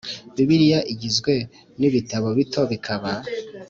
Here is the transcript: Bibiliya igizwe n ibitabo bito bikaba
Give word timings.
Bibiliya 0.35 0.79
igizwe 0.93 1.33
n 1.79 1.81
ibitabo 1.89 2.27
bito 2.37 2.61
bikaba 2.71 3.11